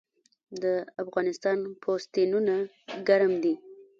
[0.63, 0.63] د
[1.03, 2.55] افغانستان پوستینونه
[3.07, 3.53] ګرم دي